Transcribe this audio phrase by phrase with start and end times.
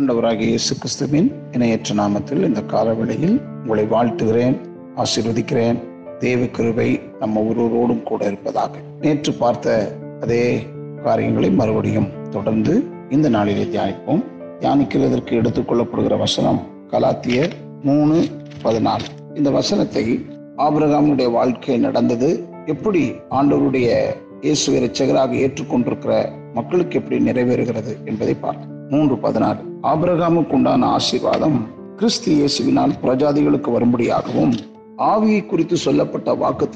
[0.00, 4.56] ஆண்டவராகிய இயேசு கிறிஸ்துவின் இணையற்ற நாமத்தில் இந்த காலவெளியில் உங்களை வாழ்த்துகிறேன்
[4.96, 5.78] ஆசீர்வதிக்கிறேன்.
[6.18, 8.78] தேவ கிருபை நம்ம ஒருவரோடும் கூட இருப்பதாக.
[9.00, 10.66] நேற்று பார்த்த அதே
[11.02, 14.22] காரியங்களை மறுபடியும் தொடர்ந்து இந்த நாளிலே தியானிப்போம்.
[14.60, 18.24] தியானிக்கிறதற்கு எடுத்துக்கொள்ளப்படுகிற வசனம் கலாத்தியர் மூணு
[18.64, 19.06] பதினாலு.
[19.34, 20.26] இந்த வசனத்தை
[20.56, 22.44] ஆபிரகாமுடைய வாழ்க்கை நடந்தது.
[22.66, 24.00] எப்படி ஆண்டவருடைய
[24.40, 29.58] இயேசு இரட்சகராக ஏற்றுக்கொண்டிருக்கிற மக்களுக்கு எப்படி நிறைவேறுகிறது என்பதை பார்த்தோம் மூன்று பதினாறு.
[29.82, 31.58] ஆபிரகாமுக்கு உண்டான ஆசீர்வாதம்
[31.96, 34.54] கிறிஸ்து இயேசுவினால் பிரஜாதிகளுக்கு வரும்படியாகவும்
[34.98, 36.68] ஆவியை குறித்து சொல்லப்பட்ட வாக்கு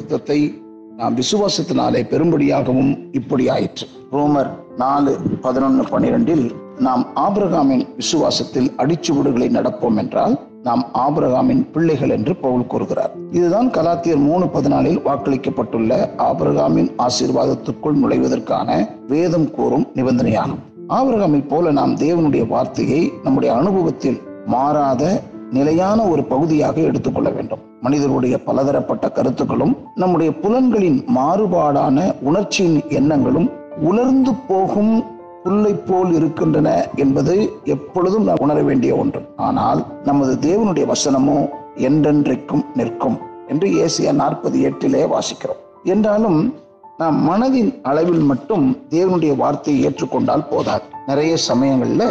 [0.97, 10.39] நாம் விசுவாசத்தினாலே பெரும்படியாகவும் இப்படி ஆயிற்று ரோமர் நாலு பதினொன்னு பனிரெண்டில் நாம் ஆபிரகாமின் விசுவாசத்தில் அடிச்சுவடுகளை நடப்போம் என்றால்
[10.63, 13.13] நாம் ஆபிரகாமின் பிள்ளைகள் என்று பவுல் கூறுகிறார்.
[13.31, 20.63] இதுதான் கலாத்தியர் மூணு பதினாலில் வாக்களிக்கப்பட்டுள்ள ஆபிரகாமின் ஆசீர்வாதத்துக்குள் நுழைவதற்கான வேதம் கூறும் நிபந்தனையாகும்.
[20.89, 27.59] ஆபிரகாமை போல நாம் தேவனுடைய வார்த்தையை நம்முடைய அனுபவத்தில் மாறாத நிலையான ஒரு பகுதியாக எடுத்துக்கொள்ள வேண்டும்.
[27.81, 35.05] மனிதர்களுடைய பலதரப்பட்ட கருத்துக்களும் நம்முடைய புலன்களின் மாறுபாடான உணர்ச்சியின் எண்ணங்களும் உலர்ந்து போகும்
[35.43, 39.21] புல்லை போல் இருக்கின்றன என்பது எப்பொழுதும் நாம் உணர வேண்டிய ஒன்று.
[39.37, 45.63] ஆனால் நமது தேவனுடைய வசனமோ என்றென்றைக்கும் நிற்கும் என்று ஏசியா நாற்பது எட்டிலே வாசிக்கிறோம்.
[45.83, 46.55] என்றாலும்
[46.99, 50.85] நாம் மனதின் அளவில் மட்டும் தேவனுடைய வார்த்தையை ஏற்றுக்கொண்டால் போதாது.
[51.07, 52.05] நிறைய சமயங்கள்ல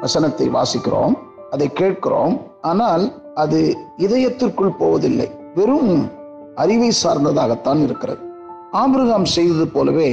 [0.00, 1.14] வசனத்தை வாசிக்கிறோம்
[1.50, 3.60] அதை கேட்கிறோம் ஆனால் அது
[3.96, 5.28] இதயத்திற்குள் போவதில்லை.
[5.54, 5.92] வெறும்
[6.54, 8.22] அறிவை சார்ந்ததாகத்தான் இருக்கிறது.
[8.70, 10.10] ஆபிரகாம் செய்தது போலவே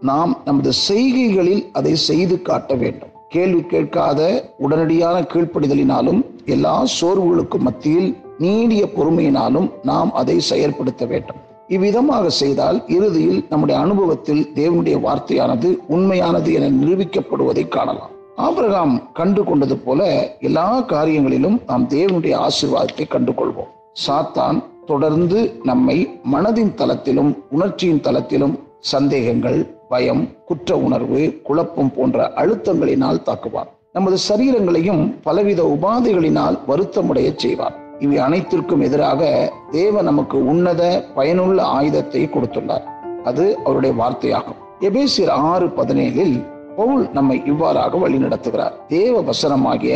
[0.00, 3.12] நாம் நமது செய்கைகளில் அதை செய்து காட்ட வேண்டும்.
[3.28, 4.20] கேள்வி கேட்காத
[4.58, 11.40] உடனடியான கீழ்ப்படிதலினாலும் எல்லா சோர்வுகளுக்கும் மத்தியில் நீடிய பொறுமையினாலும் நாம் அதை செயற்படுத்த வேண்டும்.
[11.74, 18.12] இவ்விதமாக செய்தால் இறுதியில் நம்முடைய அனுபவத்தில் தேவனுடைய வார்த்தையானது உண்மையானது என நிரூபிக்கப்படுவதை காணலாம்.
[18.46, 20.00] ஆபிரகாம் கண்டு கொண்டது போல
[20.40, 23.72] எல்லா காரியங்களிலும் நாம் தேவனுடைய ஆசீர்வாதத்தை கண்டு கொள்வோம்
[24.06, 25.96] சாத்தான் தொடர்ந்து நம்மை
[26.32, 28.54] மனதின் தளத்திலும் உணர்ச்சியின் தளத்திலும்
[28.92, 33.70] சந்தேகங்கள் பயம் குற்ற உணர்வு குழப்பம் போன்ற அழுத்தங்களினால் தாக்குவார்.
[33.92, 37.76] நமது சரீரங்களையும் பலவித உபாதைகளினால் வருத்தமுடைய செய்வார்.
[38.02, 39.22] இவை அனைத்திற்கும் எதிராக
[39.70, 40.82] தேவ நமக்கு உன்னத
[41.14, 42.86] பயனுள்ள ஆயுதத்தை கொடுத்துள்ளார்.
[43.24, 44.58] அது அவருடைய வார்த்தையாகும்.
[44.88, 46.34] எபேசியர் ஆறு பதினேழில்
[46.76, 49.94] பவுல் நம்மை இவ்வாறாக வழி நடத்துகிறார் தேவ வசனமாகிய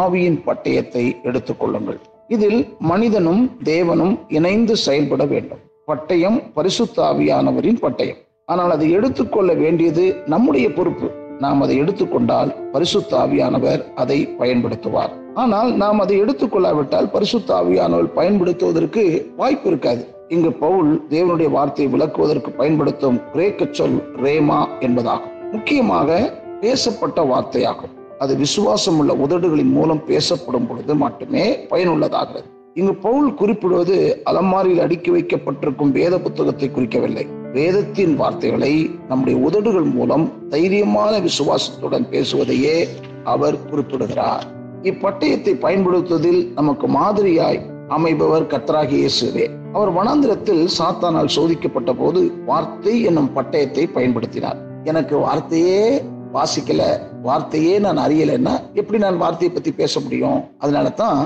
[0.00, 1.98] ஆவியின் பட்டயத்தை எடுத்துக்கொள்ளுங்கள்
[2.28, 5.62] இதில் மனிதனும் தேவனும் இணைந்து செயல்பட வேண்டும்.
[5.86, 8.20] பட்டயம் பரிசுத்தாவியானவரின் பட்டயம்.
[8.46, 11.08] ஆனால் அதை எடுத்துக்கொள்ள வேண்டியது நம்முடைய பொறுப்பு.
[11.44, 15.12] நாம் அதை எடுத்துக்கொண்டால் பரிசுத்தாவியானவர் அதை பயன்படுத்துவார்.
[15.42, 19.04] ஆனால் நாம் அதை எடுத்துக்கொள்ளாவிட்டால் பரிசுத்தாவியானவர் பயன்படுத்துவதற்கு
[19.36, 20.02] வாய்ப்பு இருக்காது.
[20.28, 25.34] இங்கு பவுல் தேவனுடைய வார்த்தையை விளக்குவதற்கு பயன்படுத்தும் கிரேக்க சொல் ரேமா என்பதாகும்.
[25.52, 26.20] முக்கியமாக
[26.60, 27.94] பேசப்பட்ட வார்த்தையாகும்.
[28.18, 32.48] அது விசுவாசம் உள்ள உதடுகளின் மூலம் பேசப்படும் பொழுது மட்டுமே பயனுள்ளதாகிறது.
[32.74, 33.96] இங்கு பவுல் குறிப்பிடுவது
[34.30, 37.24] அலமாரியில் அடுக்கி வைக்கப்பட்டிருக்கும் வேத புத்தகத்தை குறிக்கவில்லை.
[37.52, 42.76] வேதத்தின் வார்த்தைகளை நம்முடைய உதடுகள் மூலம் தைரியமான விசுவாசத்துடன் பேசுவதையே
[43.24, 44.44] அவர் குறிப்பிடுகிறார்.
[44.82, 49.46] இப்பட்டயத்தை பயன்படுத்துவதில் நமக்கு மாதிரியாய் அமைபவர் கத்தராகி இயேசுவே.
[49.72, 54.58] அவர் வனாந்திரத்தில் சாத்தானால் சோதிக்கப்பட்ட போது வார்த்தை என்னும் பட்டயத்தை பயன்படுத்தினார்.
[54.84, 56.02] எனக்கு வார்த்தையே
[56.34, 56.82] வாசிக்கல
[57.22, 60.40] வார்த்தையே நான் அறியலைன்னா எப்படி நான் வார்த்தையை பத்தி பேச முடியும்?
[60.58, 61.20] அதனால தான்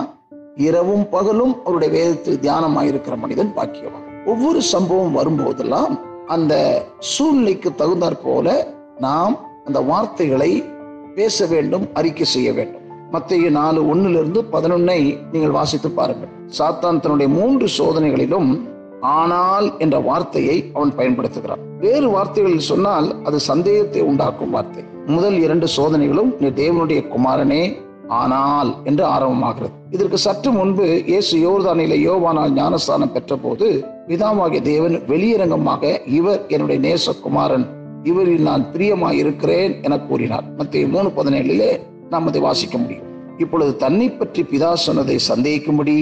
[0.55, 4.05] இரவும் பகலும் அவருடைய வேதத்தில் தியானமாயிருக்கிற மனிதன் பாக்கியவான்.
[4.27, 6.55] ஒவ்வொரு சம்பவம் வரும்போதெல்லாம் அந்த
[6.99, 8.47] சூழ்நிலைக்கு தகுந்தாற் போல
[9.01, 9.35] நாம்
[9.67, 10.51] அந்த வார்த்தைகளை
[11.15, 12.83] பேச வேண்டும் அறிக்கை செய்ய வேண்டும்.
[13.11, 14.99] மத்திய நாலு ஒன்னிலிருந்து பதினொன்னை
[15.33, 16.33] நீங்கள் வாசித்து பாருங்கள்.
[16.59, 18.51] சாத்தான் தன்னுடைய மூன்று சோதனைகளிலும்
[19.17, 21.65] ஆனால் என்ற வார்த்தையை அவன் பயன்படுத்துகிறான்.
[21.79, 24.85] வேறு வார்த்தைகளில் சொன்னால் அது சந்தேகத்தை உண்டாக்கும் வார்த்தை.
[25.07, 27.63] முதல் இரண்டு சோதனைகளும் நீ தேவனுடைய குமாரனே
[28.23, 29.75] ஆனால் என்று ஆரம்பமாகிறது.
[29.91, 33.69] இதற்கு சற்று முன்பு இயேசு யோர்தானில யோவானால் ஞானஸ்தானம் பெற்ற போது
[34.09, 35.85] பிதாவாகிய தேவன் வெளியரங்கமாக
[36.19, 37.65] இவர் என்னுடைய நேசகுமாரன்.
[38.03, 40.45] இவரில் நான் பிரியமாய் இருக்கிறேன் என கூறினார்.
[40.59, 41.71] மத்திய மூணு பதினேழிலே
[42.11, 43.09] நாம் அதை வாசிக்க முடியும்.
[43.39, 45.97] இப்பொழுது தன்னை பற்றி பிதா சொன்னதை சந்தேகிக்கும்படி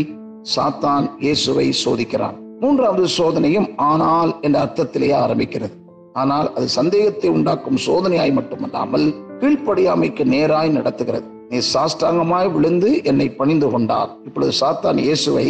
[0.55, 2.37] சாத்தான் இயேசுவை சோதிக்கிறான்.
[2.61, 5.75] மூன்றாவது சோதனையும் ஆனால் என்ற அர்த்தத்திலேயே ஆரம்பிக்கிறது.
[6.13, 9.07] ஆனால் அது சந்தேகத்தை உண்டாக்கும் சோதனையாய் மட்டுமல்லாமல்
[9.41, 11.27] கீழ்ப்படியாமைக்கு நேராய் நடத்துகிறது.
[11.51, 14.11] நீ சாஷ்டாங்கமாய் விழுந்து என்னை பணிந்து கொண்டார்.
[14.25, 15.49] இப்பொழுது சாத்தான் இயேசுவை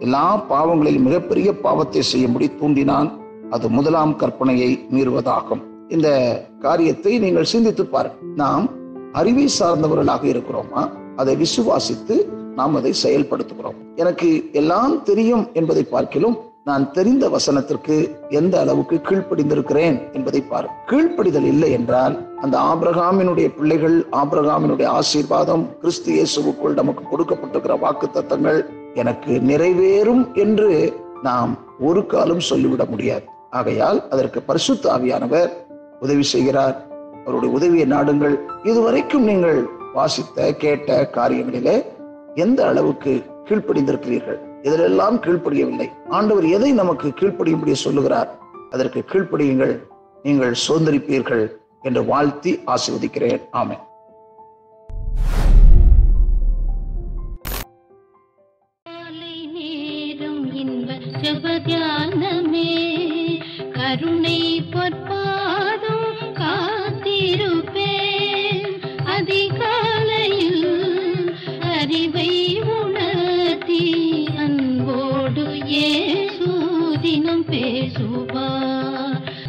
[0.00, 3.12] எல்லா பாவங்களில் மிகப்பெரிய பாவத்தை செய்யும்படி தூண்டினான்.
[3.50, 5.62] அது முதலாம் கற்பனையை மீறுவதாகும்.
[5.88, 6.08] இந்த
[6.60, 8.34] காரியத்தை நீங்கள் சிந்தித்து பாருங்கள்.
[8.34, 8.70] நாம்
[9.12, 10.90] அறிவை சார்ந்தவர்களாக இருக்கிறோமா?
[11.16, 13.74] அதை விசுவாசித்து நாம் அதை செயல்படுத்துகிறோம்.
[13.94, 20.68] எனக்கு எல்லாம் தெரியும் என்பதை பார்க்கிலும் நான் தெரிந்த வசனத்திற்கு எந்த அளவுக்கு கீழ்ப்படிந்திருக்கிறேன் என்பதை பாரு.
[20.86, 29.32] கீழ்ப்படிதல் இல்லை என்றால் அந்த ஆபிரகாமினுடைய பிள்ளைகள் ஆபிரகாமினுடைய ஆசீர்வாதம் கிறிஸ்து இயேசுக்குள் நமக்கு கொடுக்கப்பட்டிருக்கிற வாக்கு தத்தங்கள் எனக்கு
[29.32, 33.24] நிறைவேறும் என்று நாம் ஒரு காலம் சொல்லிவிட முடியாது.
[33.50, 35.50] ஆகையால் அதற்கு பரிசுத்த ஆவியானவர்
[36.00, 36.86] உதவி செய்கிறார்.
[37.24, 38.38] அவருடைய உதவியை நாடுங்கள்.
[38.62, 41.84] இதுவரைக்கும் நீங்கள் வாசித்த கேட்ட காரியங்களிலே
[42.34, 44.38] எந்த அளவுக்கு கீழ்ப்படிந்திருக்கிறீர்கள்?
[44.62, 45.88] இதிலெல்லாம் கீழ்ப்படியவில்லை.
[46.08, 48.38] ஆண்டவர் எதை நமக்கு கீழ்ப்படியும்படி சொல்லுகிறார்?
[48.70, 49.80] அதற்கு கீழ்ப்படியுங்கள்.
[50.22, 51.50] நீங்கள் சுதந்திரிப்பீர்கள்
[51.82, 53.42] என்று வாழ்த்தி ஆசிர்வதிக்கிறேன்.
[53.52, 53.84] ஆமேன்.
[61.26, 62.72] இன்ப ஜபத்தியானமே.
[63.72, 67.44] கருணை பொற்பாதம் காத்திருப்பேன்.
[69.04, 70.64] அதிகாலையில்
[71.60, 78.50] அறிவை உணர்த்தி அன்போடு ஏசூதினம் பேசுவா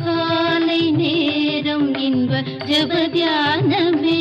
[0.05, 4.15] காலை நேரம் இன்ப ஜபத்தியானமே.